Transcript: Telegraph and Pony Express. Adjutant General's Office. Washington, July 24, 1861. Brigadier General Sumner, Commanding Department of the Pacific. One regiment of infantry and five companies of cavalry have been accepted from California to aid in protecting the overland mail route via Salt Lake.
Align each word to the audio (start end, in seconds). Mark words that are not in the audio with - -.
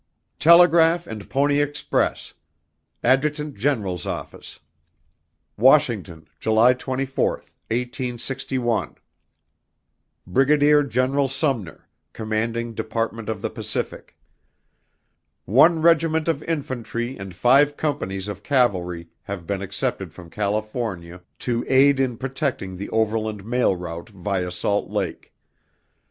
Telegraph 0.39 1.05
and 1.05 1.29
Pony 1.29 1.61
Express. 1.61 2.33
Adjutant 3.03 3.53
General's 3.53 4.07
Office. 4.07 4.59
Washington, 5.57 6.27
July 6.39 6.73
24, 6.73 7.29
1861. 7.69 8.95
Brigadier 10.25 10.81
General 10.81 11.27
Sumner, 11.27 11.87
Commanding 12.13 12.73
Department 12.73 13.29
of 13.29 13.43
the 13.43 13.49
Pacific. 13.51 14.17
One 15.45 15.83
regiment 15.83 16.27
of 16.27 16.41
infantry 16.45 17.15
and 17.15 17.35
five 17.35 17.77
companies 17.77 18.27
of 18.27 18.41
cavalry 18.41 19.07
have 19.21 19.45
been 19.45 19.61
accepted 19.61 20.15
from 20.15 20.31
California 20.31 21.21
to 21.45 21.63
aid 21.69 21.99
in 21.99 22.17
protecting 22.17 22.75
the 22.75 22.89
overland 22.89 23.45
mail 23.45 23.75
route 23.75 24.09
via 24.09 24.49
Salt 24.51 24.89
Lake. 24.89 25.31